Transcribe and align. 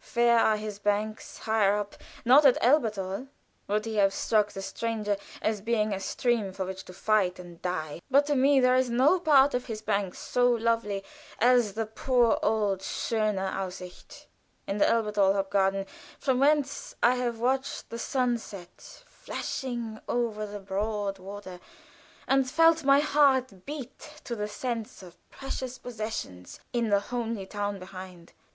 Fair 0.00 0.38
are 0.38 0.56
his 0.56 0.78
banks 0.78 1.36
higher 1.36 1.76
up 1.76 1.96
not 2.24 2.46
at 2.46 2.56
Elberthal 2.64 3.28
would 3.68 3.84
he 3.84 3.96
have 3.96 4.14
struck 4.14 4.50
the 4.50 4.62
stranger 4.62 5.18
as 5.42 5.60
being 5.60 5.92
a 5.92 6.00
stream 6.00 6.50
for 6.50 6.64
which 6.64 6.82
to 6.86 6.94
fight 6.94 7.38
and 7.38 7.60
die; 7.60 8.00
but 8.10 8.24
to 8.24 8.34
me 8.34 8.58
there 8.58 8.74
is 8.74 8.88
no 8.88 9.20
part 9.20 9.52
of 9.52 9.66
his 9.66 9.82
banks 9.82 10.18
so 10.18 10.48
lovely 10.48 11.04
as 11.40 11.74
the 11.74 11.84
poor 11.84 12.38
old 12.42 12.78
Schöne 12.80 13.52
Aussicht 13.54 14.24
in 14.66 14.78
the 14.78 14.86
Elberthal 14.88 15.34
Hofgarten, 15.34 15.84
from 16.18 16.38
whence 16.40 16.94
I 17.02 17.16
have 17.16 17.38
watched 17.38 17.90
the 17.90 17.98
sun 17.98 18.38
set 18.38 19.04
flaming 19.06 20.00
over 20.08 20.46
the 20.46 20.58
broad 20.60 21.18
water, 21.18 21.60
and 22.26 22.50
felt 22.50 22.82
my 22.82 23.00
heart 23.00 23.66
beat 23.66 24.22
to 24.24 24.34
the 24.34 24.48
sense 24.48 25.02
of 25.02 25.18
precious 25.28 25.76
possessions 25.76 26.60
in 26.72 26.88
the 26.88 27.00
homely 27.00 27.44
town 27.44 27.78
behind. 27.78 28.32